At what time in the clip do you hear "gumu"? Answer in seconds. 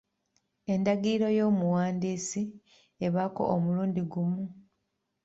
4.11-4.43